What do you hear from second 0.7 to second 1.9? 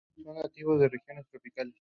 de regiones tropicales.